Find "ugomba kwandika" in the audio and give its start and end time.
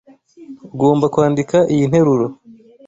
0.73-1.57